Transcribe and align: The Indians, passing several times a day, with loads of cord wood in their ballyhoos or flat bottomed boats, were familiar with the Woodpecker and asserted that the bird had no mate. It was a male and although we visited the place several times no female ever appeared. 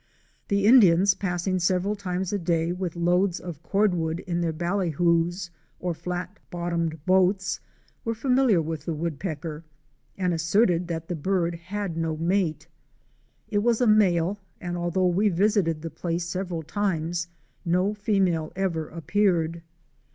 The 0.47 0.65
Indians, 0.65 1.13
passing 1.13 1.59
several 1.59 1.95
times 1.95 2.33
a 2.33 2.39
day, 2.39 2.71
with 2.71 2.95
loads 2.95 3.39
of 3.39 3.61
cord 3.61 3.93
wood 3.93 4.21
in 4.21 4.41
their 4.41 4.51
ballyhoos 4.51 5.51
or 5.79 5.93
flat 5.93 6.39
bottomed 6.49 7.05
boats, 7.05 7.59
were 8.03 8.15
familiar 8.15 8.63
with 8.63 8.85
the 8.85 8.95
Woodpecker 8.95 9.63
and 10.17 10.33
asserted 10.33 10.87
that 10.87 11.07
the 11.07 11.13
bird 11.15 11.53
had 11.53 11.97
no 11.97 12.17
mate. 12.17 12.67
It 13.47 13.59
was 13.59 13.79
a 13.79 13.85
male 13.85 14.39
and 14.59 14.75
although 14.75 15.05
we 15.05 15.29
visited 15.29 15.83
the 15.83 15.91
place 15.91 16.25
several 16.25 16.63
times 16.63 17.27
no 17.63 17.93
female 17.93 18.51
ever 18.55 18.89
appeared. 18.89 19.61